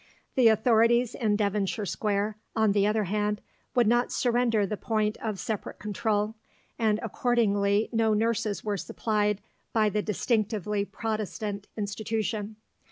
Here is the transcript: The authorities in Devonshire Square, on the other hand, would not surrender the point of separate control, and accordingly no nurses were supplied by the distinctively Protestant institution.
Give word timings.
The 0.33 0.47
authorities 0.47 1.13
in 1.13 1.35
Devonshire 1.35 1.85
Square, 1.85 2.39
on 2.55 2.71
the 2.71 2.87
other 2.87 3.03
hand, 3.03 3.39
would 3.75 3.85
not 3.85 4.11
surrender 4.11 4.65
the 4.65 4.75
point 4.75 5.15
of 5.21 5.37
separate 5.37 5.77
control, 5.77 6.33
and 6.79 6.99
accordingly 7.03 7.87
no 7.93 8.15
nurses 8.15 8.63
were 8.63 8.77
supplied 8.77 9.41
by 9.73 9.89
the 9.89 10.01
distinctively 10.01 10.85
Protestant 10.85 11.67
institution. 11.77 12.55